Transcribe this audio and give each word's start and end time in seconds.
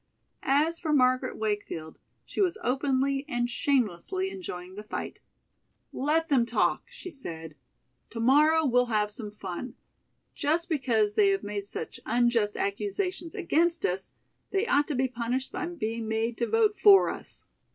As 0.41 0.79
for 0.79 0.91
Margaret 0.93 1.37
Wakefield, 1.37 1.99
she 2.25 2.41
was 2.41 2.57
openly 2.63 3.23
and 3.29 3.47
shamelessly 3.47 4.31
enjoying 4.31 4.73
the 4.73 4.81
fight. 4.81 5.19
"Let 5.93 6.27
them 6.27 6.43
talk," 6.43 6.85
she 6.89 7.11
said. 7.11 7.53
"To 8.09 8.19
morrow 8.19 8.65
we'll 8.65 8.87
have 8.87 9.11
some 9.11 9.29
fun. 9.29 9.75
Just 10.33 10.69
because 10.69 11.13
they 11.13 11.27
have 11.29 11.43
made 11.43 11.67
such 11.67 11.99
unjust 12.07 12.57
accusations 12.57 13.35
against 13.35 13.85
us 13.85 14.15
they 14.49 14.65
ought 14.65 14.87
to 14.87 14.95
be 14.95 15.07
punished 15.07 15.51
by 15.51 15.67
being 15.67 16.07
made 16.07 16.35
to 16.39 16.47
vote 16.49 16.79
for 16.79 17.11
us." 17.11 17.45